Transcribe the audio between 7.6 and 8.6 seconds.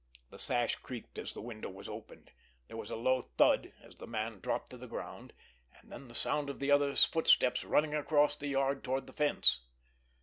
running across the